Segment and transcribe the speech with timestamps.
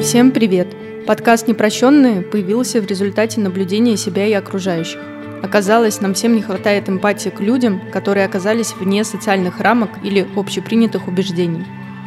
[0.00, 0.68] Всем привет!
[1.08, 5.00] Подкаст «Непрощенные» появился в результате наблюдения себя и окружающих.
[5.42, 11.08] Оказалось, нам всем не хватает эмпатии к людям, которые оказались вне социальных рамок или общепринятых
[11.08, 11.66] убеждений.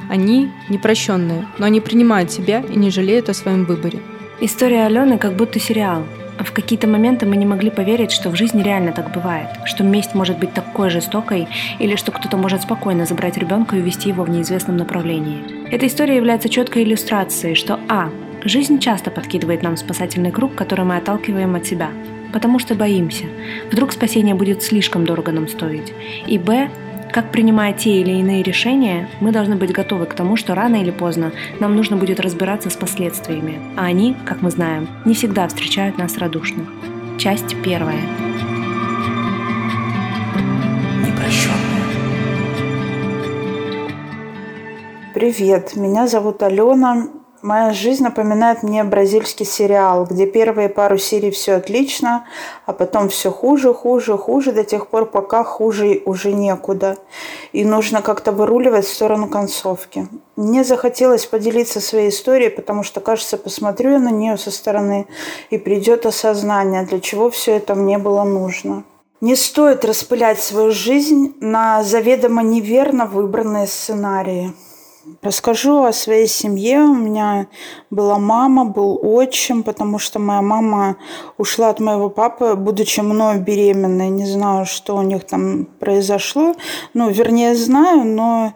[0.09, 3.99] Они непрощенные, но они принимают себя и не жалеют о своем выборе.
[4.39, 6.05] История Алены как будто сериал.
[6.39, 10.15] В какие-то моменты мы не могли поверить, что в жизни реально так бывает, что месть
[10.15, 11.47] может быть такой жестокой,
[11.79, 15.69] или что кто-то может спокойно забрать ребенка и увести его в неизвестном направлении.
[15.71, 18.09] Эта история является четкой иллюстрацией, что а.
[18.43, 21.89] Жизнь часто подкидывает нам спасательный круг, который мы отталкиваем от себя,
[22.33, 23.25] потому что боимся.
[23.71, 25.93] Вдруг спасение будет слишком дорого нам стоить.
[26.25, 26.69] И б.
[27.11, 30.91] Как принимая те или иные решения, мы должны быть готовы к тому, что рано или
[30.91, 35.97] поздно нам нужно будет разбираться с последствиями, а они, как мы знаем, не всегда встречают
[35.97, 36.65] нас радушно.
[37.17, 37.99] Часть первая.
[45.13, 47.09] Привет, меня зовут Алена,
[47.41, 52.27] Моя жизнь напоминает мне бразильский сериал, где первые пару серий все отлично,
[52.67, 56.97] а потом все хуже, хуже, хуже, до тех пор, пока хуже уже некуда.
[57.51, 60.07] И нужно как-то выруливать в сторону концовки.
[60.35, 65.07] Мне захотелось поделиться своей историей, потому что, кажется, посмотрю я на нее со стороны,
[65.49, 68.83] и придет осознание, для чего все это мне было нужно.
[69.19, 74.53] Не стоит распылять свою жизнь на заведомо неверно выбранные сценарии.
[75.21, 76.79] Расскажу о своей семье.
[76.79, 77.47] У меня
[77.89, 80.97] была мама, был отчим, потому что моя мама
[81.37, 84.09] ушла от моего папы, будучи мною беременной.
[84.09, 86.55] Не знаю, что у них там произошло.
[86.93, 88.53] Ну, вернее, знаю, но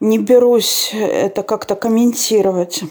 [0.00, 2.82] не берусь это как-то комментировать.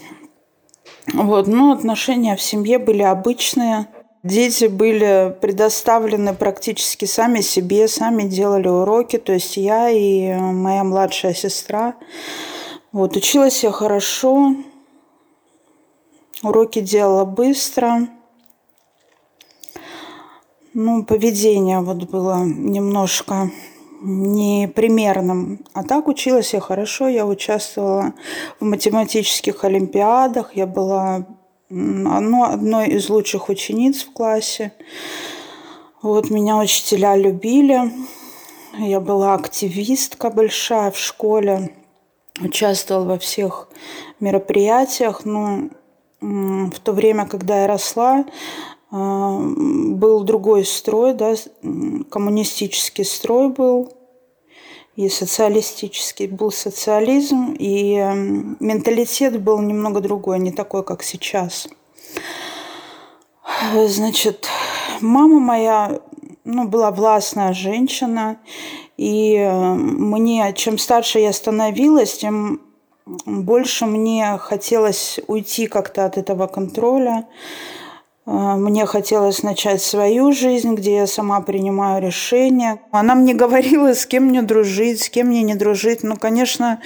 [1.12, 3.86] Вот, но отношения в семье были обычные.
[4.22, 11.32] Дети были предоставлены практически сами себе, сами делали уроки, то есть я и моя младшая
[11.32, 11.94] сестра.
[12.96, 14.54] Вот, училась я хорошо,
[16.42, 18.08] уроки делала быстро.
[20.72, 23.50] Ну, поведение вот было немножко
[24.00, 25.60] непримерным.
[25.74, 28.14] А так училась я хорошо, я участвовала
[28.60, 31.26] в математических олимпиадах, я была
[31.68, 34.72] одно, одной из лучших учениц в классе.
[36.00, 37.92] Вот меня учителя любили,
[38.78, 41.74] я была активистка большая в школе
[42.40, 43.68] участвовал во всех
[44.20, 45.70] мероприятиях, но
[46.20, 48.24] в то время, когда я росла,
[48.90, 51.34] а, был другой строй, да,
[52.10, 53.92] коммунистический строй был,
[54.96, 57.96] и социалистический был социализм, и
[58.60, 61.68] менталитет был немного другой, не такой, как сейчас.
[63.74, 64.48] Значит,
[65.00, 66.00] мама моя
[66.46, 68.38] ну, была властная женщина,
[68.96, 72.60] и э, мне, чем старше я становилась, тем
[73.26, 77.26] больше мне хотелось уйти как-то от этого контроля.
[78.26, 82.80] Э, мне хотелось начать свою жизнь, где я сама принимаю решения.
[82.90, 86.02] Она мне говорила, с кем мне дружить, с кем мне не дружить.
[86.02, 86.80] Ну, конечно,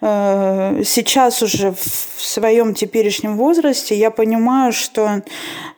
[0.00, 5.22] э, сейчас уже в своем теперешнем возрасте я понимаю, что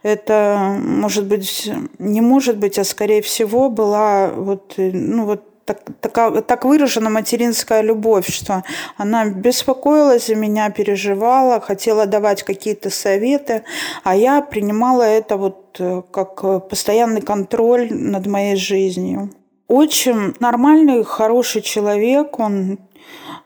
[0.02, 6.46] это, может быть, не может быть, а скорее всего была вот, ну, вот так, так,
[6.46, 8.62] так выражена материнская любовь, что
[8.96, 13.62] она беспокоилась за меня, переживала, хотела давать какие-то советы,
[14.04, 19.30] а я принимала это вот э, как постоянный контроль над моей жизнью.
[19.68, 22.76] Очень нормальный, хороший человек, он э,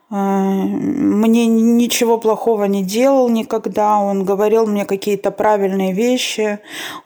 [0.09, 6.59] мне ничего плохого не делал никогда, он говорил мне какие-то правильные вещи,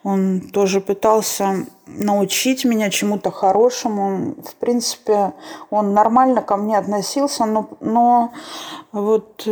[0.04, 4.36] он тоже пытался научить меня чему-то хорошему.
[4.44, 5.34] В принципе,
[5.70, 8.32] он нормально ко мне относился, но, но
[8.92, 9.48] вот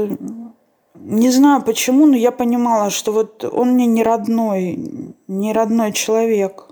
[0.96, 6.67] не знаю почему, но я понимала, что вот он мне не родной, не родной человек.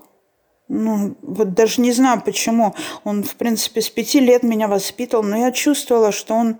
[0.67, 2.73] Ну, вот даже не знаю почему.
[3.03, 6.57] Он, в принципе, с пяти лет меня воспитывал, но я чувствовала, что он,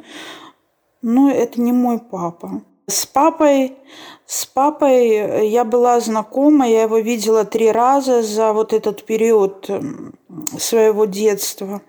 [1.02, 2.62] ну, это не мой папа.
[2.88, 3.76] С папой,
[4.28, 9.68] с папой я была знакома, я его видела три раза за вот этот период
[10.60, 11.82] своего детства.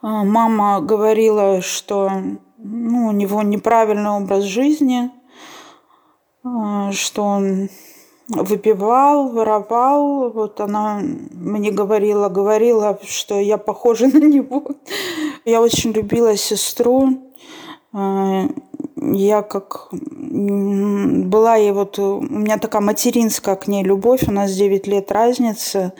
[0.00, 2.10] А, мама говорила, что
[2.58, 5.10] ну, у него неправильный образ жизни,
[6.44, 7.68] а, что он
[8.28, 10.30] выпивал, воровал.
[10.30, 11.00] Вот она
[11.32, 14.64] мне говорила, говорила, что я похожа на него.
[15.44, 17.30] Я очень любила сестру.
[17.92, 18.48] А,
[18.96, 24.86] я как была ей вот у меня такая материнская к ней любовь, у нас 9
[24.86, 25.92] лет разницы.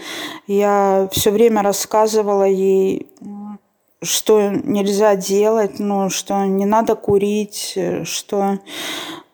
[0.47, 3.09] Я все время рассказывала ей,
[4.03, 8.59] что нельзя делать, ну, что не надо курить, что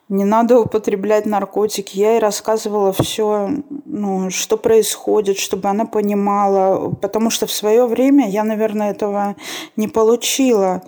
[0.09, 1.97] не надо употреблять наркотики.
[1.97, 3.49] Я ей рассказывала все,
[3.85, 6.91] ну, что происходит, чтобы она понимала.
[7.01, 9.35] Потому что в свое время я, наверное, этого
[9.75, 10.83] не получила.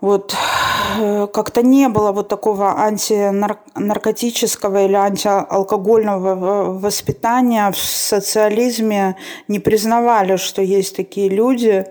[0.00, 0.34] Вот
[0.98, 9.16] э, как-то не было вот такого антинаркотического или антиалкогольного воспитания в социализме.
[9.48, 11.86] Не признавали, что есть такие люди.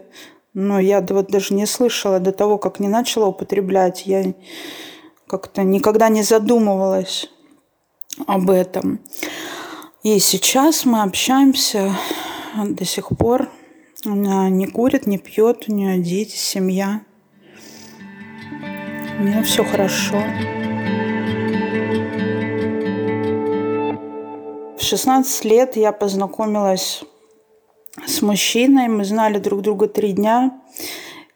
[0.54, 4.08] Но я вот даже не слышала до того, как не начала употреблять.
[4.08, 4.34] Я
[5.32, 7.30] как-то никогда не задумывалась
[8.28, 9.00] об этом.
[10.04, 11.96] И сейчас мы общаемся
[12.58, 13.48] до сих пор.
[14.06, 17.04] Она не курит, не пьет, у нее дети, семья.
[19.20, 20.22] У меня все хорошо.
[24.78, 27.06] В 16 лет я познакомилась
[28.06, 28.90] с мужчиной.
[28.90, 30.60] Мы знали друг друга три дня.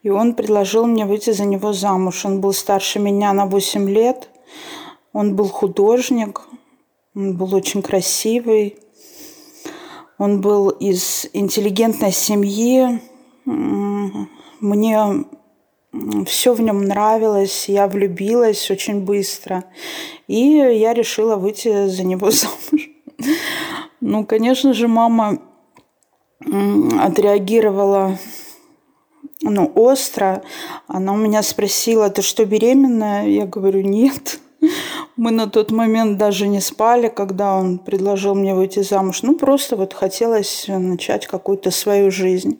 [0.06, 2.26] И он предложил мне выйти за него замуж.
[2.26, 4.30] Он был старше меня на 8 лет.
[5.14, 6.42] Он был художник.
[7.16, 8.78] Он был очень красивый.
[10.20, 13.02] Он был из интеллигентной семьи.
[13.46, 15.26] Мне
[16.28, 19.64] все в нем нравилось, я влюбилась очень быстро.
[20.28, 22.92] И я решила выйти за него замуж.
[24.02, 25.40] Ну, конечно же, мама
[27.02, 28.20] отреагировала
[29.52, 30.44] ну, остро.
[30.88, 33.28] Она у меня спросила, ты что, беременная?
[33.28, 34.40] Я говорю, нет.
[35.16, 39.22] Мы на тот момент даже не спали, когда он предложил мне выйти замуж.
[39.24, 42.60] Ну, просто вот хотелось начать какую-то свою жизнь.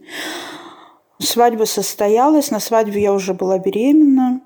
[1.20, 4.42] Свадьба состоялась, на свадьбе я уже была беременна.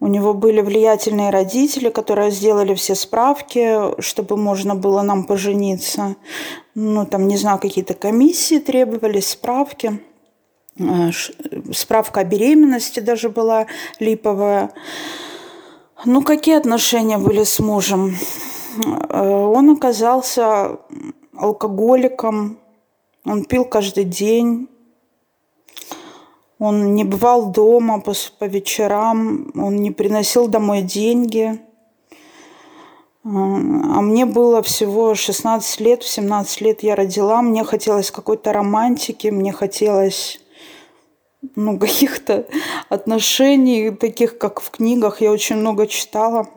[0.00, 6.16] У него были влиятельные родители, которые сделали все справки, чтобы можно было нам пожениться.
[6.74, 10.00] Ну, там, не знаю, какие-то комиссии требовались, справки.
[10.78, 11.10] Э,
[11.72, 13.66] справка о беременности даже была
[14.00, 14.72] липовая.
[16.04, 18.16] Ну, какие отношения были с мужем?
[19.08, 20.78] Э, он оказался
[21.36, 22.58] алкоголиком,
[23.24, 24.68] он пил каждый день,
[26.58, 31.60] он не бывал дома по, по вечерам, он не приносил домой деньги.
[33.26, 39.28] А мне было всего 16 лет, в 17 лет я родила, мне хотелось какой-то романтики,
[39.28, 40.43] мне хотелось
[41.56, 42.46] ну, каких-то
[42.88, 45.20] отношений, таких, как в книгах.
[45.20, 46.48] Я очень много читала.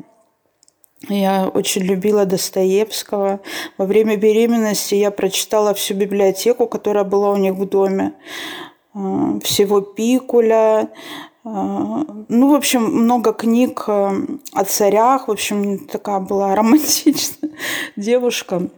[1.10, 3.40] Я очень любила Достоевского.
[3.78, 8.14] Во время беременности я прочитала всю библиотеку, которая была у них в доме.
[8.96, 10.88] Э, всего Пикуля, э,
[11.46, 14.12] ну, в общем, много книг э,
[14.54, 15.28] о царях.
[15.28, 17.52] В общем, такая была романтичная
[17.96, 18.70] девушка.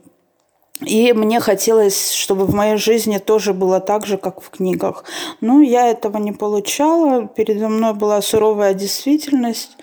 [0.86, 5.04] И мне хотелось, чтобы в моей жизни тоже было так же, как в книгах.
[5.42, 7.28] Но я этого не получала.
[7.28, 9.78] Передо мной была суровая действительность.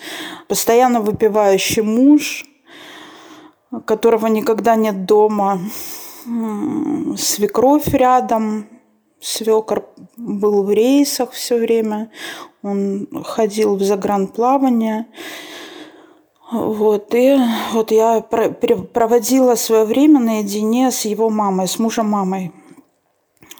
[0.48, 2.46] Постоянно выпивающий муж,
[3.84, 5.60] которого никогда нет дома.
[7.18, 8.66] Свекровь рядом,
[9.20, 12.10] свекор был в рейсах все время,
[12.62, 15.06] он ходил в загранплавание.
[16.50, 17.36] Вот, и
[17.72, 22.52] вот я проводила свое время наедине с его мамой, с мужем мамой.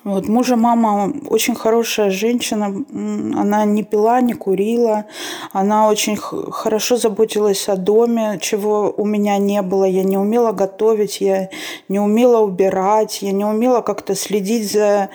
[0.07, 5.07] Вот, мужа мама очень хорошая женщина, она не пила, не курила,
[5.53, 9.85] она очень хорошо заботилась о доме, чего у меня не было.
[9.85, 11.49] Я не умела готовить, я
[11.89, 15.09] не умела убирать, я не умела как-то следить за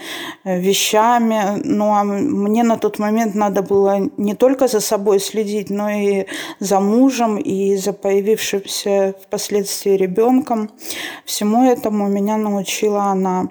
[0.44, 1.62] э, вещами.
[1.63, 6.25] Ну, а мне на тот момент надо было не только за собой следить, но и
[6.60, 10.70] за мужем, и за появившимся впоследствии ребенком.
[11.24, 13.48] Всему этому меня научила она.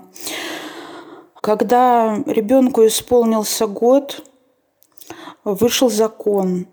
[1.41, 4.27] Когда ребенку исполнился год,
[5.45, 6.67] вышел закон,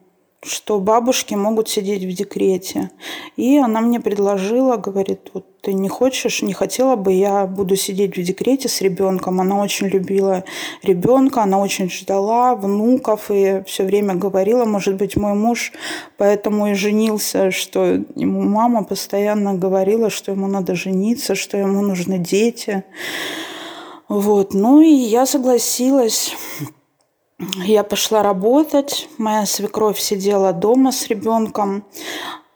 [0.43, 2.91] что бабушки могут сидеть в декрете.
[3.37, 8.17] И она мне предложила, говорит, вот ты не хочешь, не хотела бы, я буду сидеть
[8.17, 9.39] в декрете с ребенком.
[9.39, 10.43] Она очень любила
[10.83, 15.71] ребенка, она очень ждала внуков и все время говорила, может быть, мой муж
[16.17, 22.17] поэтому и женился, что ему мама постоянно говорила, что ему надо жениться, что ему нужны
[22.19, 22.83] дети.
[24.09, 26.35] Вот, ну и я согласилась.
[27.65, 31.83] Я пошла работать, моя свекровь сидела дома с ребенком.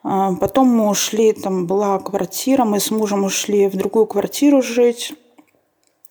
[0.04, 5.14] А, потом мы ушли, там была квартира, мы с мужем ушли в другую квартиру жить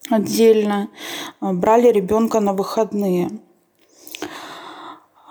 [0.09, 0.88] отдельно,
[1.40, 3.30] а, брали ребенка на выходные.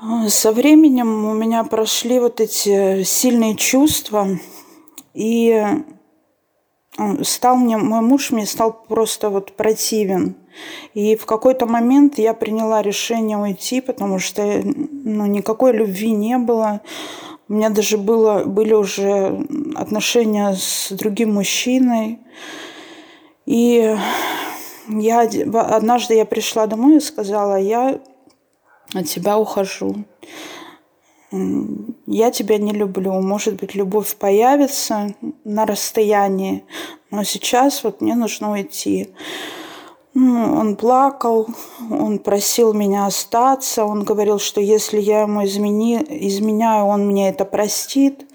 [0.02, 4.28] А, со временем у меня прошли вот эти сильные чувства,
[5.14, 5.64] и
[7.24, 10.36] стал мне, мой муж мне стал просто вот противен.
[10.94, 16.82] И в какой-то момент я приняла решение уйти, потому что ну, никакой любви не было.
[17.48, 22.20] У меня даже было, были уже отношения с другим мужчиной.
[23.46, 23.96] И
[24.88, 28.00] я, однажды я пришла домой и сказала, я
[28.94, 30.04] от тебя ухожу.
[31.32, 33.14] Я тебя не люблю.
[33.22, 36.64] Может быть, любовь появится на расстоянии,
[37.12, 39.10] но сейчас вот мне нужно уйти.
[40.16, 41.48] Ну, он плакал,
[41.92, 47.46] он просил меня остаться, он говорил, что если я ему измени, изменяю, он мне это
[47.46, 48.26] простит.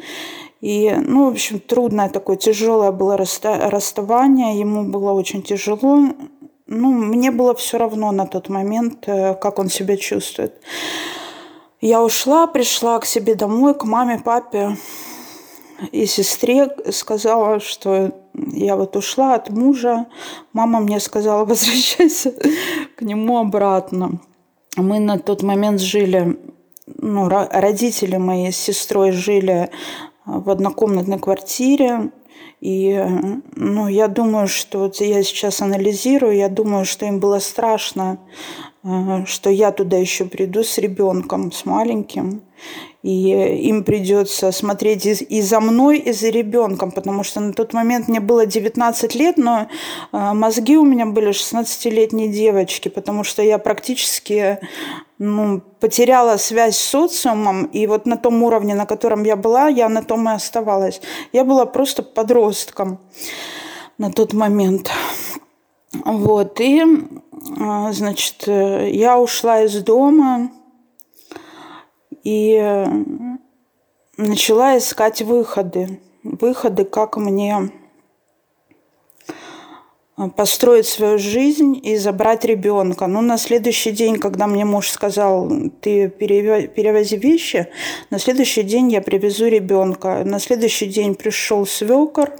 [0.60, 6.14] И, ну, в общем, трудное такое, тяжелое было расставание, ему было очень тяжело.
[6.66, 10.62] Ну, мне было все равно на тот момент, э, как он себя чувствует.
[11.84, 14.78] Я ушла, пришла к себе домой, к маме, папе
[15.92, 20.06] и сестре, сказала, что я вот ушла от мужа.
[20.54, 22.32] Мама мне сказала, возвращайся
[22.96, 24.18] к нему обратно.
[24.78, 26.38] Мы на тот момент жили,
[26.86, 29.68] ну, родители мои с сестрой жили
[30.24, 32.12] в однокомнатной квартире.
[32.62, 32.98] И
[33.56, 38.73] ну, я думаю, что вот я сейчас анализирую, я думаю, что им было страшно, э,
[39.26, 42.42] что я туда еще приду с ребенком, с маленьким
[43.04, 48.08] и им придется смотреть и, за мной, и за ребенком, потому что на тот момент
[48.08, 49.68] мне было 19 лет, но
[50.12, 54.58] э, мозги у меня были 16-летней девочки, потому что я практически
[55.18, 59.90] ну, потеряла связь с социумом, и вот на том уровне, на котором я была, я
[59.90, 61.02] на том и оставалась.
[61.30, 63.00] Я была просто подростком
[63.98, 64.90] на тот момент.
[66.06, 66.82] Вот, и,
[67.92, 70.50] значит, э, я ушла из дома,
[72.22, 72.86] и э,
[74.16, 76.00] начала искать выходы.
[76.22, 77.70] Выходы, как мне
[80.16, 83.06] э, построить свою жизнь и забрать ребенка.
[83.06, 85.50] Ну, на следующий день, когда мне муж сказал,
[85.80, 87.68] ты перевози вещи,
[88.10, 90.22] на следующий день я привезу ребенка.
[90.24, 92.32] На следующий день пришел свекор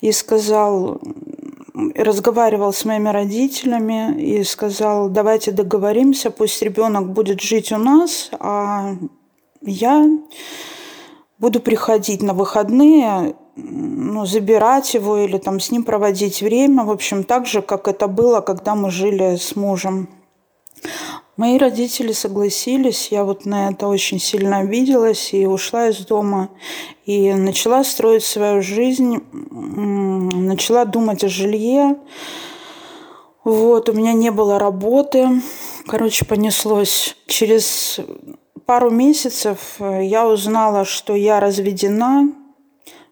[0.00, 1.00] и сказал,
[1.94, 8.96] разговаривал с моими родителями и сказал, давайте договоримся, пусть ребенок будет жить у нас, а
[9.62, 10.06] я
[11.38, 17.24] буду приходить на выходные, ну, забирать его или там с ним проводить время, в общем,
[17.24, 20.08] так же, как это было, когда мы жили с мужем.
[21.40, 26.50] Мои родители согласились, я вот на это очень сильно обиделась и ушла из дома.
[27.06, 31.96] И начала строить свою жизнь, начала думать о жилье.
[33.42, 35.40] Вот, у меня не было работы.
[35.86, 37.16] Короче, понеслось.
[37.26, 38.00] Через
[38.66, 42.34] пару месяцев я узнала, что я разведена,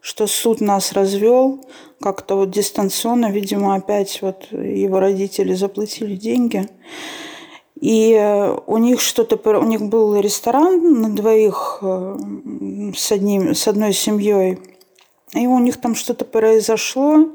[0.02, 1.64] что суд нас развел,
[1.98, 6.68] как-то вот дистанционно, видимо, опять вот его родители заплатили деньги.
[7.80, 12.16] И э, у них что-то, у них был ресторан на двоих э,
[12.94, 14.58] с, одним, с одной семьей.
[15.34, 17.28] И у них там что-то произошло,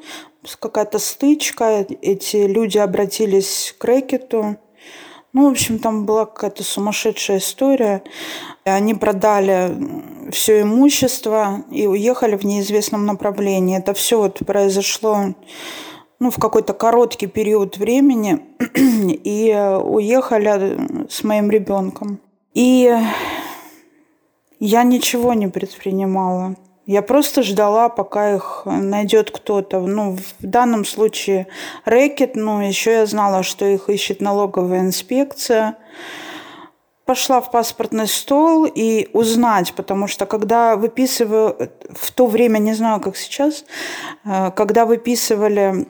[0.59, 1.85] какая-то стычка.
[2.01, 4.57] Эти люди обратились к рэкету.
[5.31, 8.03] Ну, в общем, там была какая-то сумасшедшая история.
[8.65, 9.75] Они продали
[10.31, 13.77] все имущество и уехали в неизвестном направлении.
[13.77, 15.33] Это все вот произошло
[16.23, 18.39] ну, в какой-то короткий период времени
[18.77, 19.53] и
[19.83, 22.21] уехали с моим ребенком.
[22.53, 22.95] И
[24.61, 26.55] я ничего не предпринимала.
[26.85, 29.81] Я просто ждала, пока их найдет кто-то.
[29.81, 31.47] Ну, в данном случае
[31.83, 35.75] рэкет, но еще я знала, что их ищет налоговая инспекция.
[37.03, 43.01] Пошла в паспортный стол и узнать, потому что когда выписываю, в то время, не знаю,
[43.01, 43.65] как сейчас,
[44.23, 45.85] э, когда выписывали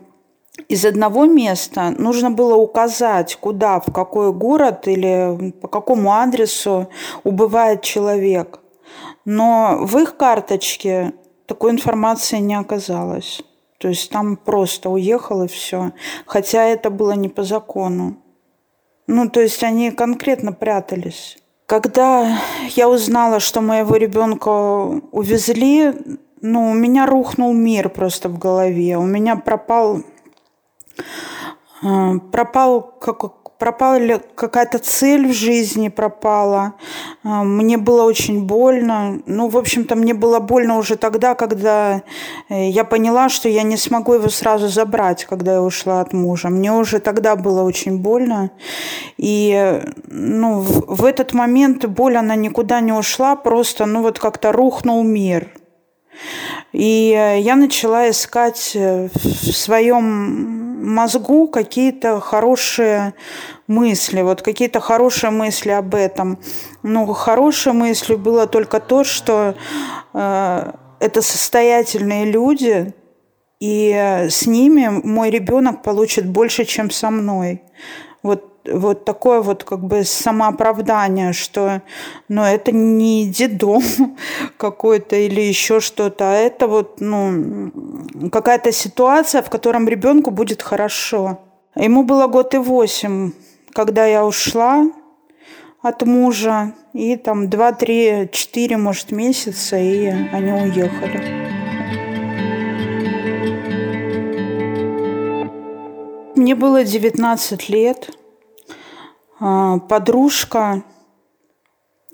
[0.67, 6.89] из одного места нужно было указать, куда, в какой город или по какому адресу
[7.24, 8.60] убывает человек.
[9.25, 11.13] Но в их карточке
[11.48, 13.41] такой информации не оказалось.
[13.79, 15.91] То есть там просто уехал и все.
[16.25, 18.17] Хотя это было не по закону.
[19.07, 21.38] Ну, то есть они конкретно прятались.
[21.65, 22.38] Когда
[22.75, 25.93] я узнала, что моего ребенка увезли,
[26.41, 28.98] ну, у меня рухнул мир просто в голове.
[28.98, 30.03] У меня пропал
[32.31, 36.73] пропал как, пропала какая-то цель в жизни пропала.
[37.23, 39.21] Э, мне было очень больно.
[39.25, 42.03] Ну, в общем-то, мне было больно уже тогда, когда
[42.50, 46.50] э, я поняла, что я не смогу его сразу забрать, когда я ушла от мужа.
[46.50, 48.51] Мне уже тогда было очень больно.
[49.17, 54.51] И ну, в, в этот момент боль, она никуда не ушла, просто, ну, вот как-то
[54.51, 55.47] рухнул мир–
[56.73, 63.13] и я начала искать в своем мозгу какие-то хорошие
[63.67, 66.39] мысли, вот какие-то хорошие мысли об этом.
[66.83, 69.55] Но хорошей мыслью было только то, что
[70.13, 72.93] э, это состоятельные люди,
[73.59, 77.63] и с ними мой ребенок получит больше, чем со мной.
[78.65, 81.82] Вот такое вот как бы самооправдание, что
[82.29, 83.82] ну, это не дедом
[84.58, 87.72] какой-то или еще что-то, а это вот ну,
[88.32, 91.39] какая-то ситуация, в котором ребенку будет хорошо.
[91.75, 93.32] Ему было год и восемь,
[93.74, 94.86] когда я ушла
[95.82, 101.43] от мужа, и там два, три, четыре, может, месяца, и они уехали.
[106.36, 108.10] Мне было 19 лет–
[109.88, 110.83] подружка.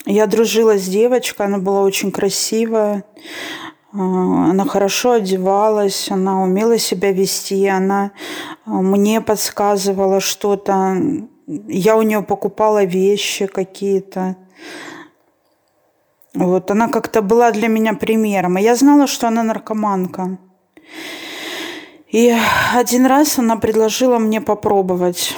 [0.06, 3.04] Я дружила с девочкой, она была очень красивая.
[3.92, 8.12] А, она хорошо одевалась, она умела себя вести, она
[8.66, 10.96] а, мне подсказывала что-то.
[11.48, 14.36] Я у нее покупала вещи какие-то.
[16.36, 18.58] Вот, она как-то была для меня примером.
[18.58, 20.38] И я знала, что она наркоманка.
[22.08, 22.36] И
[22.76, 25.36] один раз она предложила мне попробовать.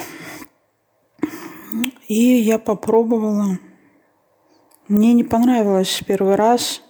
[2.12, 3.58] И я попробовала.
[4.86, 6.82] Мне не понравилось первый раз.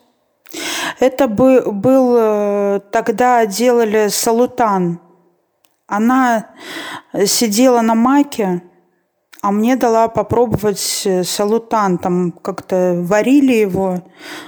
[0.98, 4.98] Это бы, был, э, тогда делали салутан.
[5.86, 6.50] Она
[7.24, 8.62] сидела на маке,
[9.42, 11.98] а мне дала попробовать э, салутан.
[11.98, 14.02] Там как-то варили его,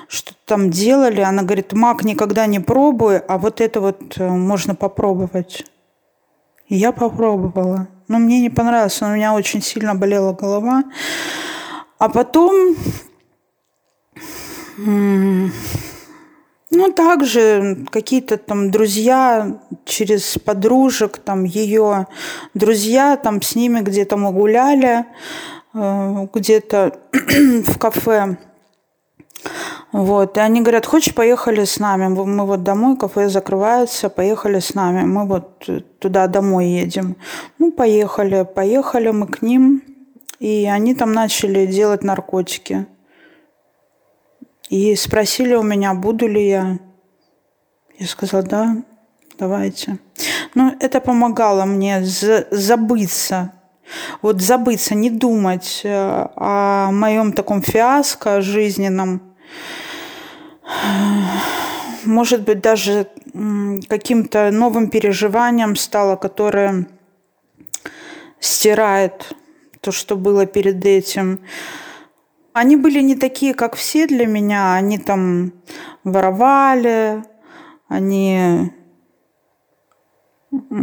[0.09, 1.21] что-то там делали.
[1.21, 5.65] Она говорит, мак никогда не пробуй, а вот это вот э, можно попробовать.
[6.67, 7.87] И я попробовала.
[8.09, 10.85] Но мне не понравилось, у меня очень сильно болела голова.
[11.99, 12.77] А потом,
[14.77, 15.51] ну,
[16.95, 22.09] также какие-то там друзья через подружек, там ее
[22.53, 25.07] друзья, там с ними где-то мы гуляли,
[25.73, 28.37] э, где-то в кафе.
[29.95, 30.37] Вот.
[30.37, 32.09] И они говорят, хочешь, поехали с нами?
[32.09, 35.05] Мы вот домой, кафе закрывается, поехали с нами.
[35.05, 37.15] Мы вот туда домой едем.
[37.61, 38.43] Ну, поехали.
[38.43, 39.85] Поехали мы к ним.
[40.41, 42.87] И они там начали делать наркотики.
[44.69, 46.79] И спросили у меня, буду ли я.
[47.97, 48.77] Я сказала, да,
[49.39, 50.01] давайте.
[50.57, 53.53] Но это помогало мне забыться
[54.23, 59.21] вот забыться, не думать э, о моем таком фиаско жизненном,
[62.05, 63.09] может быть, даже
[63.89, 66.87] каким-то новым переживанием стало, которое
[68.41, 69.35] стирает
[69.81, 71.41] то, что было перед этим.
[72.53, 74.75] Они были не такие, как все для меня.
[74.75, 75.53] Они там
[76.05, 77.25] воровали,
[77.89, 78.71] они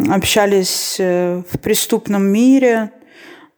[0.10, 2.92] общались э, в преступном мире.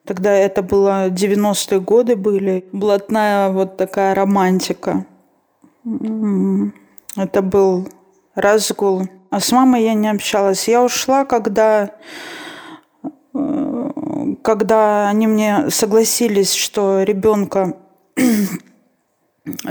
[0.05, 2.65] Тогда это было 90-е годы были.
[2.71, 5.05] Блатная вот такая романтика.
[7.15, 7.87] Это был
[8.35, 9.07] разгул.
[9.29, 10.67] А с мамой я не общалась.
[10.67, 11.91] Я ушла, когда,
[13.33, 17.77] э, когда они мне согласились, что ребенка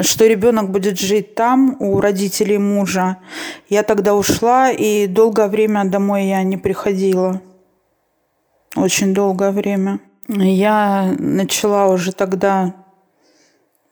[0.02, 3.18] что ребенок будет жить там у родителей мужа.
[3.68, 7.40] Я тогда ушла, и долгое время домой я не приходила.
[8.76, 10.00] Очень долгое время.
[10.28, 12.74] Я начала уже тогда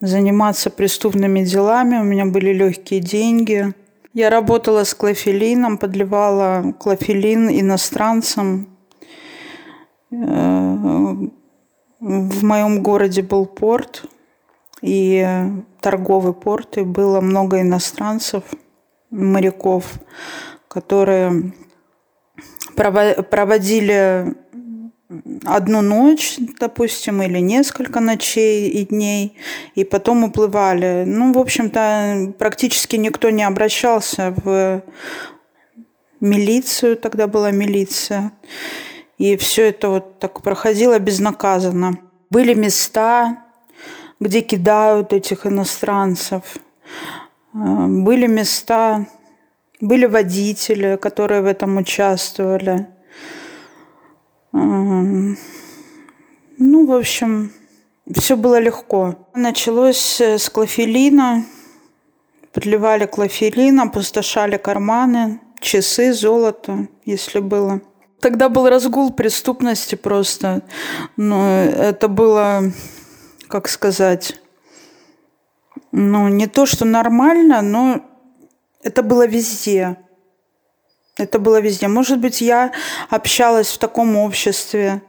[0.01, 1.99] заниматься преступными делами.
[1.99, 3.75] У меня были легкие деньги.
[4.13, 8.67] Я работала с клофелином, подливала клофелин иностранцам.
[10.11, 10.17] Э,
[12.01, 14.05] в моем городе был порт
[14.81, 15.27] и
[15.81, 18.43] торговый порт, и было много иностранцев,
[19.11, 19.85] моряков,
[20.69, 21.53] которые
[22.75, 24.35] проводили
[25.45, 29.37] одну ночь, допустим, или несколько ночей и дней,
[29.75, 31.05] и потом уплывали.
[31.07, 34.83] Ну, в общем-то, практически никто не обращался в
[36.21, 38.33] милицию, тогда была милиция.
[39.19, 41.99] И все это вот так проходило безнаказанно.
[42.31, 43.45] Были места,
[44.21, 46.57] где кидают этих иностранцев.
[47.53, 49.07] Э, были места,
[49.81, 52.87] были водители, которые в этом участвовали.
[54.53, 55.37] Ну,
[56.59, 57.53] в общем,
[58.13, 59.29] все было легко.
[59.35, 61.45] Началось с клофелина.
[62.53, 67.81] Подливали клофелин, опустошали карманы, часы, золото, если было.
[68.21, 70.63] Тогда был разгул преступности просто.
[71.17, 72.65] Но это было,
[73.47, 74.41] как сказать,
[75.93, 78.05] ну, не то, что нормально, но
[78.83, 79.97] это было везде.
[81.19, 81.89] Это было везде.
[81.89, 82.73] Может быть, я
[83.11, 85.03] общалась в таком обществе,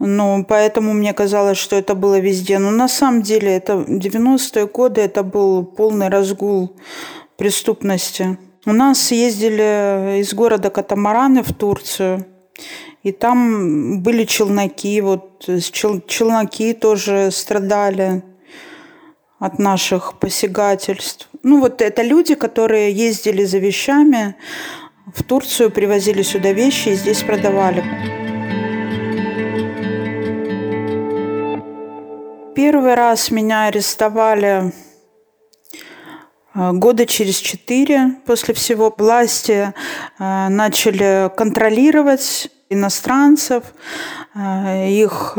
[0.00, 2.58] Ну, поэтому мне казалось, что это было везде.
[2.58, 6.76] Но на самом деле это 90-е годы это был полный разгул
[7.36, 8.38] преступности.
[8.66, 12.26] У нас ездили из города Катамараны в Турцию,
[13.02, 18.22] и там были челноки, вот чел, челноки тоже страдали
[19.38, 21.28] от наших посягательств.
[21.42, 24.34] Ну вот это люди, которые ездили за вещами
[25.14, 27.82] в Турцию, привозили сюда вещи и здесь продавали.
[32.54, 34.72] Первый раз меня арестовали
[36.54, 39.72] э, года через четыре после всего власти
[40.18, 43.64] э, начали контролировать иностранцев,
[44.34, 45.34] э, их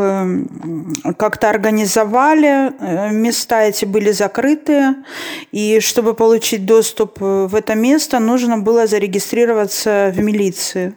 [1.17, 2.71] как-то организовали,
[3.11, 4.95] места эти были закрыты,
[5.51, 10.95] и чтобы получить доступ в это место, нужно было зарегистрироваться в милиции.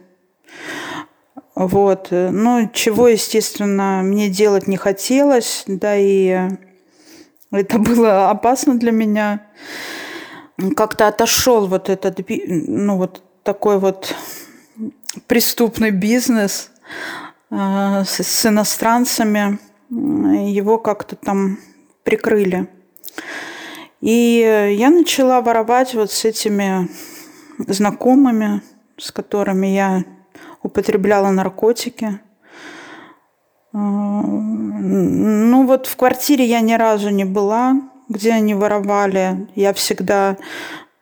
[1.54, 2.08] Вот.
[2.10, 6.48] Ну, чего, естественно, мне делать не хотелось, да и
[7.52, 9.46] это было опасно для меня.
[10.76, 14.14] Как-то отошел вот этот, ну, вот такой вот
[15.26, 16.70] преступный бизнес
[17.50, 19.58] э, с, с иностранцами.
[19.90, 21.58] Его как-то там
[22.02, 22.68] прикрыли.
[24.00, 26.88] И я начала воровать вот с этими
[27.58, 28.62] знакомыми,
[28.98, 30.04] с которыми я
[30.62, 32.20] употребляла наркотики.
[33.72, 39.48] А, ну вот в квартире я ни разу не была, где они воровали.
[39.54, 40.36] Я всегда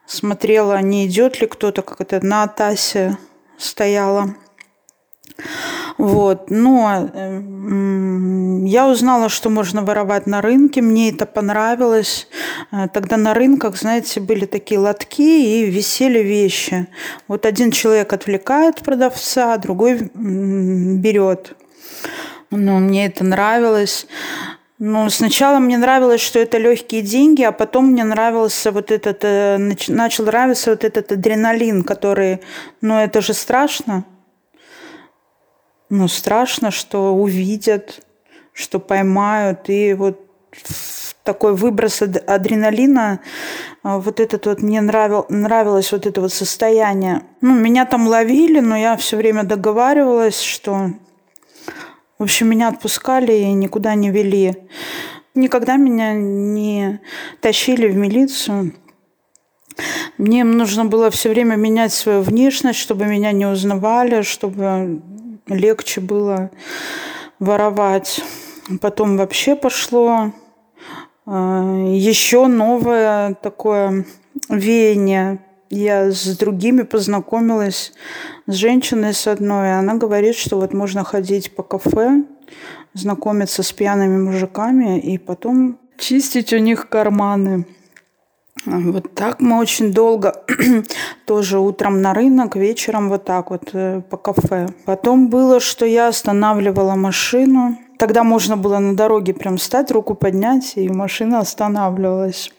[0.06, 3.16] смотрела, не идет ли кто-то, как это на Атасе
[3.60, 4.34] стояла.
[5.98, 6.50] Вот.
[6.50, 7.40] Но э,
[8.66, 10.80] я узнала, что можно воровать на рынке.
[10.80, 12.26] Мне это понравилось.
[12.72, 16.86] Э, тогда на рынках, знаете, были такие лотки и висели вещи.
[17.28, 21.54] Вот один человек отвлекает продавца, другой берет.
[22.50, 24.06] Ну, мне это нравилось.
[24.80, 29.58] Ну, сначала мне нравилось, что это легкие деньги, а потом мне нравился вот этот, э,
[29.86, 32.40] начал нравиться вот этот адреналин, который,
[32.80, 34.04] ну, это же страшно
[35.90, 38.06] ну, страшно, что увидят,
[38.52, 39.68] что поймают.
[39.68, 40.20] И вот
[41.24, 43.20] такой выброс адреналина,
[43.82, 47.22] а, вот этот вот мне нравил, нравилось вот это вот состояние.
[47.40, 50.92] Ну, меня там ловили, но я все время договаривалась, что,
[52.20, 54.54] в общем, меня отпускали и никуда не вели.
[55.34, 57.00] Никогда меня не
[57.40, 58.74] тащили в милицию.
[60.18, 65.00] Мне нужно было все время менять свою внешность, чтобы меня не узнавали, чтобы
[65.46, 66.50] легче было
[67.38, 68.22] воровать.
[68.82, 70.30] Потом вообще пошло
[71.24, 74.04] а, еще новое такое
[74.50, 75.38] веяние.
[75.70, 77.92] Я с другими познакомилась,
[78.48, 79.78] с женщиной с одной.
[79.78, 82.24] Она говорит, что вот можно ходить по кафе,
[82.92, 87.66] знакомиться с пьяными мужиками и потом чистить у них карманы.
[88.66, 90.44] Вот так мы очень долго,
[91.24, 94.68] тоже утром на рынок, вечером вот так вот э, по кафе.
[94.84, 97.78] Потом было, что я останавливала машину.
[97.96, 102.52] Тогда можно было на дороге прям встать, руку поднять, и машина останавливалась.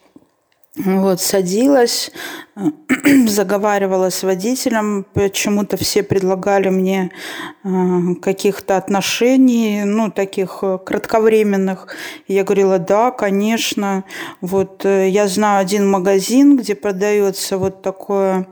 [0.77, 2.11] Вот, садилась,
[3.27, 7.11] заговаривала с водителем, почему-то все предлагали мне
[7.65, 11.93] э, каких-то отношений, ну, таких э, кратковременных.
[12.29, 14.05] Я говорила, да, конечно.
[14.39, 18.47] Вот э, я знаю один магазин, где продается вот такое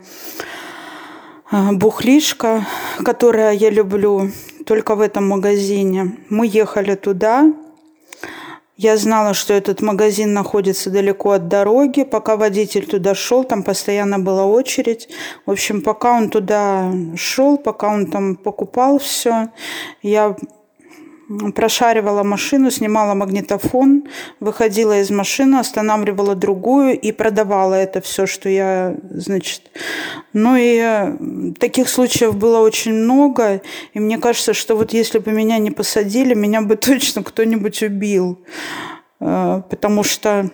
[1.51, 2.67] бухлишко,
[3.05, 4.29] которое я люблю,
[4.65, 6.17] только в этом магазине.
[6.27, 7.53] Мы ехали туда,
[8.81, 12.05] я знала, что этот магазин находится далеко от дороги.
[12.05, 15.09] Пока водитель туда шел, там постоянно была очередь.
[15.45, 19.49] В общем, пока он туда шел, пока он там покупал все,
[20.01, 20.33] я
[21.55, 24.03] прошаривала машину, снимала магнитофон,
[24.39, 29.61] выходила из машины, останавливала другую и продавала это все, что я, значит...
[30.33, 33.61] Ну и таких случаев было очень много,
[33.93, 38.39] и мне кажется, что вот если бы меня не посадили, меня бы точно кто-нибудь убил,
[39.19, 40.49] э, потому что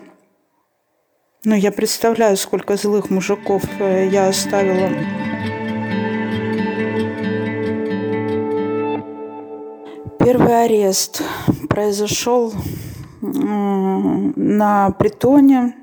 [1.44, 5.25] ну, я представляю, сколько злых мужиков э, я оставила.
[10.26, 11.22] Первый арест
[11.70, 12.52] произошел
[13.22, 15.76] на притоне,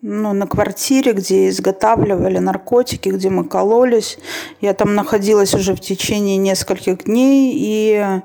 [0.00, 4.18] ну, на квартире, где изготавливали наркотики, где мы кололись.
[4.62, 8.22] Я там находилась уже в течение нескольких дней, и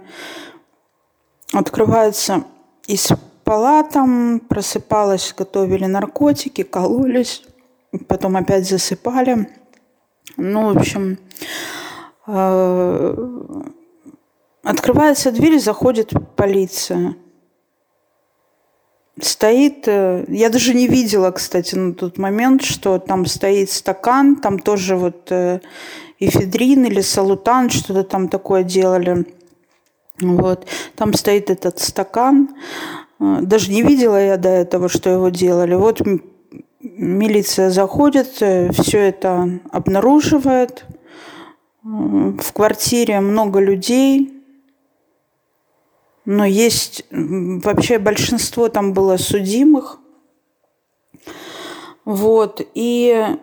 [1.51, 2.45] открывается
[2.87, 3.11] из
[3.43, 7.43] там, просыпалась, готовили наркотики, кололись,
[8.07, 9.49] потом опять засыпали.
[10.37, 11.19] Ну, в общем,
[12.27, 13.63] э,
[14.65, 17.15] Открывается дверь, заходит полиция.
[19.21, 24.57] Стоит, э, я даже не видела, кстати, на тот момент, что там стоит стакан, там
[24.57, 25.59] тоже вот э,
[26.19, 29.27] эфедрин или салутан, что-то там такое делали.
[30.19, 30.65] Вот.
[30.95, 32.49] Там стоит этот стакан.
[33.19, 35.75] Э, даже не видела я до этого, что его делали.
[35.75, 36.01] Вот
[36.81, 40.85] милиция заходит, все это обнаруживает.
[41.83, 44.34] В квартире много людей,
[46.25, 49.99] но есть вообще большинство там было судимых.
[52.03, 53.37] Вот, и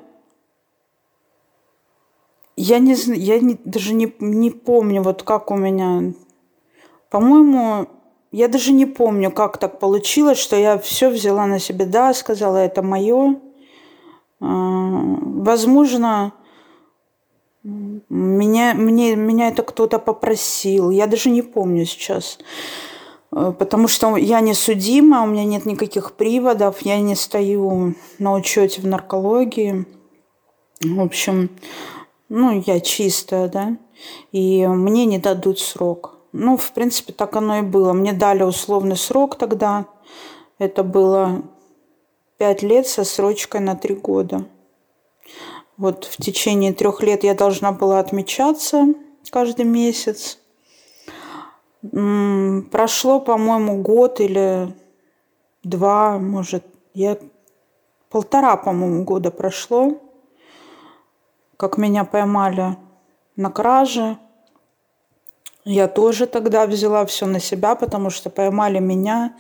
[2.56, 6.12] я не я не, даже не, не помню, вот как у меня,
[7.10, 7.88] по-моему,
[8.30, 12.56] я даже не помню, как так получилось, что я все взяла на себя, да, сказала,
[12.56, 13.40] это мое.
[14.40, 16.32] А, возможно,
[17.64, 20.90] меня, мне, меня это кто-то попросил.
[20.90, 22.38] Я даже не помню сейчас.
[23.33, 28.35] Э, потому что я не судима, у меня нет никаких приводов, я не стою на
[28.35, 29.87] учете в наркологии.
[30.81, 31.51] В общем,
[32.29, 33.77] ну, я чистая, да,
[34.33, 36.16] и мне не дадут срок.
[36.33, 37.92] Ну, в принципе, так оно и было.
[37.92, 39.87] Мне дали условный срок тогда.
[40.59, 41.42] Это было
[42.38, 44.46] пять лет со срочкой на три года.
[45.82, 48.94] Вот в течение трех лет я должна была отмечаться
[49.30, 50.38] каждый месяц.
[51.80, 54.76] Прошло, по-моему, год или
[55.64, 56.64] два, может,
[56.94, 57.18] я
[58.10, 60.00] полтора, по-моему, года прошло,
[61.56, 62.76] как меня поймали
[63.34, 64.18] на краже.
[65.64, 69.36] Я тоже тогда взяла все на себя, потому что поймали меня.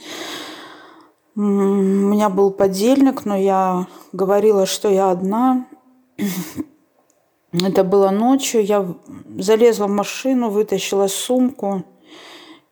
[1.36, 5.68] У меня был подельник, но я говорила, что я одна.
[7.52, 8.64] Это было ночью.
[8.64, 8.94] Я
[9.38, 11.84] залезла в машину, вытащила сумку,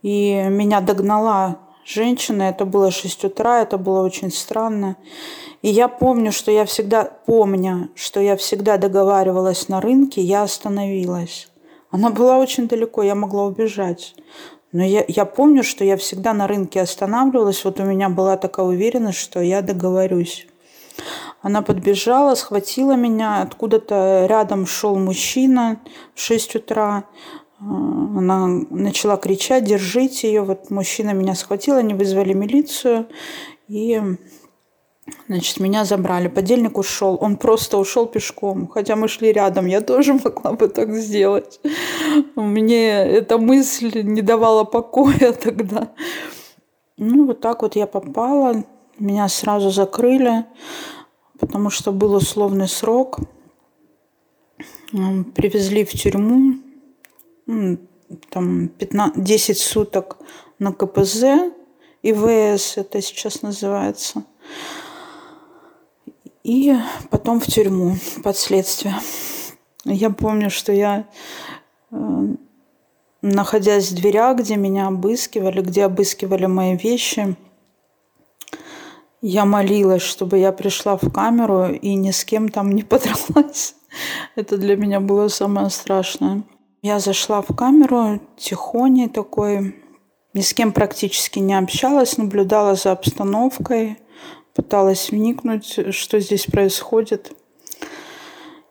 [0.03, 2.45] и меня догнала женщина.
[2.45, 4.97] Это было 6 утра, это было очень странно.
[5.63, 11.49] И я помню, что я всегда, помня, что я всегда договаривалась на рынке, я остановилась.
[11.91, 14.15] Она была очень далеко, я могла убежать.
[14.73, 17.65] Но я, я помню, что я всегда на рынке останавливалась.
[17.65, 20.47] Вот у меня была такая уверенность, что я договорюсь.
[21.43, 23.43] Она подбежала, схватила меня.
[23.43, 25.81] Откуда-то рядом шел мужчина
[26.15, 27.05] в 6 утра.
[27.61, 30.43] А, она начала кричать, держите ее.
[30.43, 33.09] Вот мужчина меня схватил, они вызвали милицию.
[33.69, 34.01] И
[35.29, 36.29] Значит, меня забрали.
[36.29, 37.19] Подельник ушел.
[37.21, 38.69] Он просто ушел пешком.
[38.69, 39.67] Хотя мы шли рядом.
[39.67, 41.61] Я тоже могла бы так сделать.
[42.37, 45.93] Мне эта мысль не давала покоя тогда.
[46.97, 48.65] Ну, вот так вот я попала.
[49.01, 50.45] Меня сразу закрыли
[51.41, 53.19] потому что был условный срок.
[55.35, 56.59] Привезли в тюрьму,
[58.29, 60.19] там 15, 10 суток
[60.59, 61.53] на КПЗ,
[62.03, 64.25] ИВС это сейчас называется.
[66.43, 66.75] И
[67.11, 68.95] потом в тюрьму под следствие.
[69.85, 71.07] Я помню, что я,
[71.91, 71.97] э,
[73.23, 77.37] находясь в дверях, где меня обыскивали, где обыскивали мои вещи–
[79.23, 83.75] я молилась, чтобы я пришла в камеру и ни с кем там не подралась.
[84.37, 86.43] Это для меня было самое страшное.
[86.83, 89.77] Я зашла в камеру тихоней такой,
[90.33, 93.99] ни с кем практически не общалась, наблюдала за обстановкой,
[94.55, 97.33] пыталась вникнуть, что здесь происходит.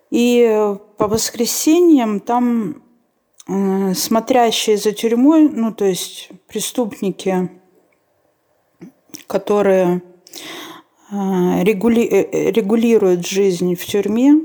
[0.09, 2.81] И по воскресеньям там
[3.47, 7.51] э, смотрящие за тюрьмой, ну то есть преступники,
[9.27, 10.01] которые
[11.11, 12.05] регули...
[12.05, 14.41] Э, э, регулируют жизнь в тюрьме,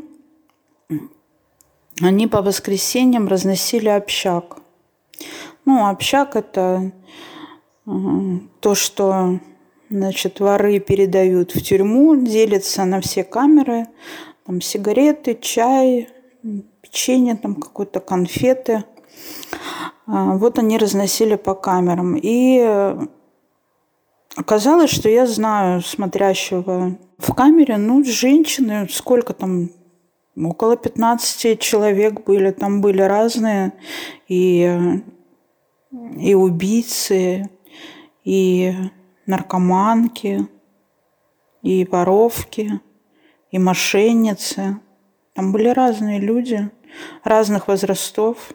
[2.00, 4.58] они по воскресеньям разносили общак.
[5.64, 6.92] Ну, общак– это
[8.60, 9.38] то, что
[9.90, 13.86] значит, воры передают в тюрьму, делятся на все камеры,
[14.44, 16.08] там сигареты, чай,
[16.80, 18.84] печенье, там какой-то конфеты.
[20.06, 22.16] А, вот они разносили по камерам.
[22.20, 22.96] И
[24.36, 29.70] Оказалось, что я знаю смотрящего в камере, ну, женщины, сколько там,
[30.36, 33.72] около 15 человек были, там были разные,
[34.26, 35.02] и,
[36.18, 37.48] и убийцы,
[38.24, 38.74] и
[39.26, 40.48] наркоманки,
[41.62, 42.80] и воровки,
[43.52, 44.80] и мошенницы.
[45.34, 46.70] Там были разные люди,
[47.22, 48.52] разных возрастов.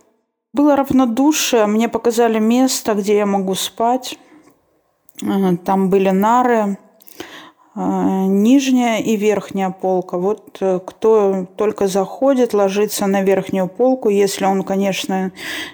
[0.51, 4.19] Было равнодушие, мне показали место, где я могу спать.
[5.65, 6.77] Там были нары,
[7.75, 10.17] а, нижняя и верхняя полка.
[10.17, 15.31] Вот э, кто только заходит, ложится на верхнюю полку, если он, конечно,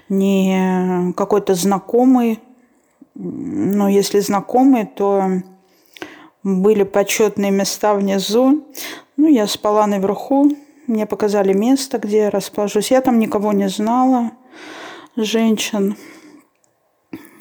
[0.10, 2.39] не какой-то знакомый,
[3.15, 5.41] но если знакомый, то
[6.43, 8.65] были почетные места внизу.
[9.17, 10.51] Ну, я спала наверху,
[10.88, 12.91] мне показали место, где я расположусь.
[12.91, 14.31] Я там никого не знала,
[15.15, 15.95] женщин.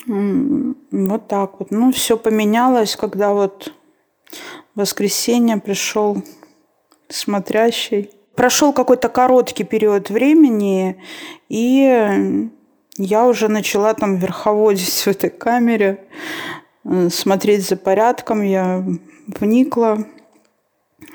[0.07, 1.71] Вот так вот.
[1.71, 3.73] Ну, все поменялось, когда вот
[4.75, 6.23] воскресенье пришел
[7.09, 8.11] смотрящий.
[8.35, 11.01] Прошел какой-то короткий период времени,
[11.49, 12.51] и
[12.97, 16.05] я уже начала там верховодить в этой камере,
[16.85, 18.43] э, смотреть за порядком.
[18.43, 18.85] Я
[19.27, 20.07] вникла,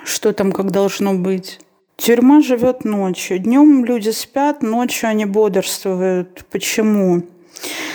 [0.04, 1.60] что там как должно быть.
[1.98, 3.40] Тюрьма живет ночью.
[3.40, 6.46] Днем люди спят, ночью они бодрствуют.
[6.50, 7.18] Почему?
[7.18, 7.89] А,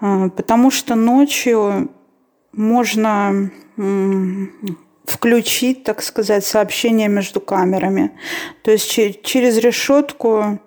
[0.00, 1.90] потому что ночью
[2.52, 3.50] можно
[5.04, 8.12] включить, так сказать, сообщение между камерами.
[8.62, 8.88] То есть
[9.22, 10.60] через решетку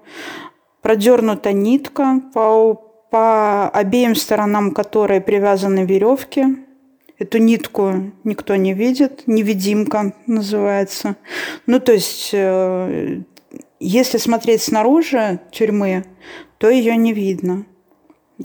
[0.81, 2.75] продернута нитка, по,
[3.09, 6.57] по обеим сторонам которой привязаны веревки.
[7.17, 11.15] Эту нитку никто не видит, невидимка называется.
[11.67, 13.21] Ну, то есть, э,
[13.79, 16.05] если смотреть снаружи тюрьмы,
[16.57, 17.65] то ее не видно,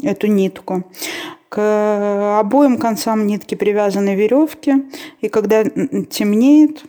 [0.02, 0.84] эту нитку.
[1.48, 4.84] К обоим концам нитки привязаны веревки,
[5.20, 6.84] и когда темнеет,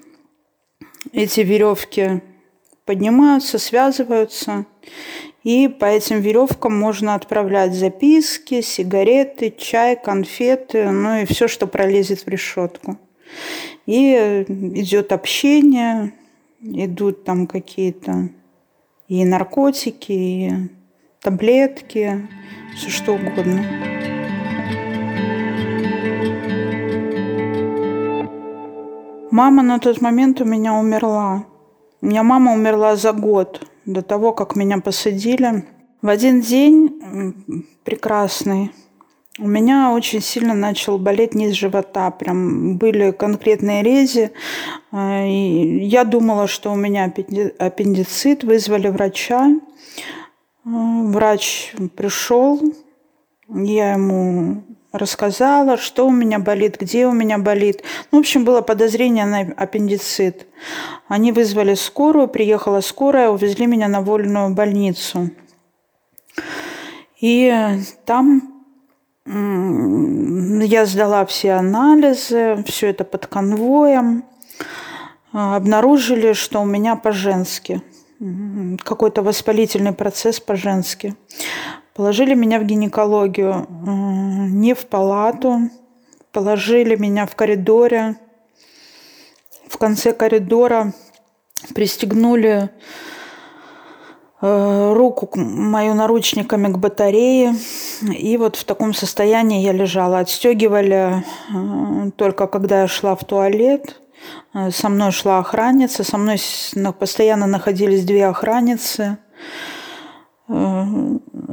[1.13, 2.21] эти веревки
[2.85, 4.65] поднимаются, связываются,
[5.43, 12.25] и по этим веревкам можно отправлять записки, сигареты, чай, конфеты, ну и все, что пролезет
[12.25, 12.97] в решетку.
[13.85, 16.13] И идет общение,
[16.61, 18.29] идут там какие-то
[19.07, 20.51] и наркотики, и
[21.21, 22.27] таблетки,
[22.79, 23.61] все что угодно.
[29.31, 31.45] Мама на тот момент у меня умерла.
[32.01, 35.65] У меня мама умерла за год до того, как меня посадили.
[36.01, 38.71] В один день прекрасный
[39.37, 42.11] у меня очень сильно начал болеть низ живота.
[42.11, 44.31] Прям были конкретные рези.
[44.91, 47.13] Э, и я думала, что у меня
[47.59, 48.43] аппендицит.
[48.45, 49.51] Вызвали врача.
[50.71, 52.61] Врач пришел.
[53.47, 57.81] Я ему рассказала, что у меня болит, где у меня болит.
[58.11, 60.45] Ну, в общем, было подозрение на аппендицит.
[61.07, 65.31] Они вызвали скорую, приехала скорая, увезли меня на вольную больницу.
[67.19, 67.51] И
[68.05, 68.63] там
[69.25, 74.23] я сдала все анализы, все это под конвоем.
[75.31, 77.81] Обнаружили, что у меня по-женски.
[78.83, 81.15] Какой-то воспалительный процесс по-женски.
[81.93, 85.69] Положили меня в гинекологию, не в палату,
[86.33, 88.17] положили меня в коридоре.
[89.69, 90.93] В конце коридора
[91.73, 92.69] пристегнули
[94.41, 97.55] э, руку мою наручниками к батарее.
[98.01, 100.19] И вот в таком состоянии я лежала.
[100.19, 104.01] Отстегивали э, только когда я шла в туалет.
[104.53, 106.03] Э, со мной шла охранница.
[106.03, 106.37] Со мной
[106.99, 109.17] постоянно находились две охранницы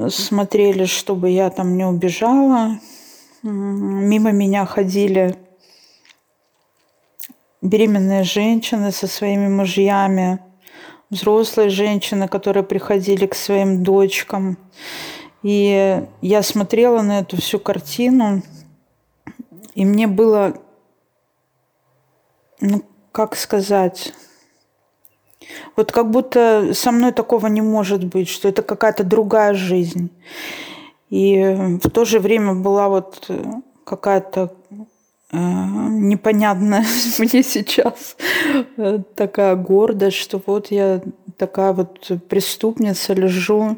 [0.09, 2.79] смотрели, чтобы я там не убежала.
[3.43, 5.37] Мимо меня ходили
[7.61, 10.41] беременные женщины со своими мужьями,
[11.11, 14.57] взрослые женщины, которые приходили к своим дочкам.
[15.43, 18.43] И я смотрела на эту всю картину,
[19.75, 20.57] и мне было,
[22.61, 24.13] ну, как сказать,
[25.77, 30.11] вот как будто со мной такого не может быть, что это какая-то другая жизнь.
[31.11, 33.43] И в то же время была вот э,
[33.85, 34.53] какая-то
[35.31, 36.85] э, непонятная
[37.19, 38.17] мне сейчас
[38.77, 41.01] э, такая гордость, что вот я
[41.37, 43.77] такая вот преступница, лежу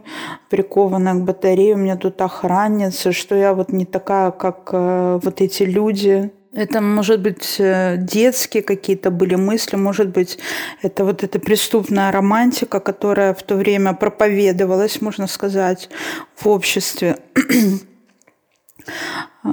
[0.49, 5.41] прикованная к батарее, у меня тут охранница, что я вот не такая, как э, вот
[5.43, 10.38] эти люди, это, может быть, э, детские какие-то были мысли, может быть,
[10.83, 15.89] это вот эта преступная романтика, которая в то время проповедовалась, можно сказать,
[16.37, 17.16] в обществе.
[19.45, 19.51] Э,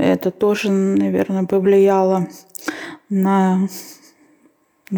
[0.00, 2.28] это тоже, наверное, повлияло
[3.08, 3.68] на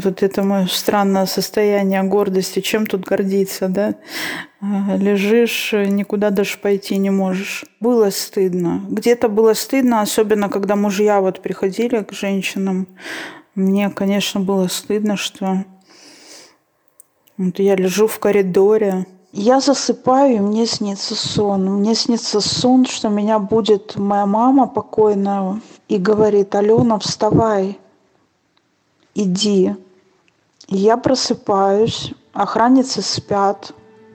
[0.02, 2.60] вот это мое странное состояние гордости.
[2.60, 3.94] Чем тут гордиться, да?
[4.60, 7.64] Э, лежишь, никуда даже пойти не можешь.
[7.80, 8.84] Было стыдно.
[8.88, 12.86] Где-то было стыдно, особенно когда мужья вот приходили к женщинам.
[13.54, 15.64] Мне, конечно, было стыдно, что
[17.38, 19.06] вот я лежу в коридоре.
[19.32, 21.80] Я засыпаю, и мне снится сон.
[21.80, 27.78] Мне снится сон, что меня будет моя мама покойная и говорит, Алена, вставай,
[29.14, 29.74] иди.
[30.68, 33.72] Я просыпаюсь, охранницы спят,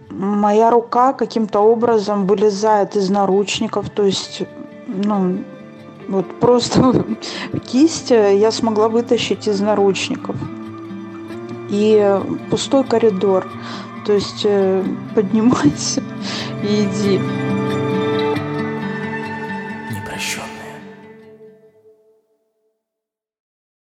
[0.09, 4.43] моя рука каким-то образом вылезает из наручников, то есть,
[4.87, 5.43] ну,
[6.09, 7.05] вот просто
[7.71, 10.35] кисть я смогла вытащить из наручников.
[11.69, 13.47] И пустой коридор.
[14.05, 14.83] То есть э,
[15.15, 16.03] поднимайся
[16.63, 17.21] и иди.
[19.89, 20.50] Непрощенный.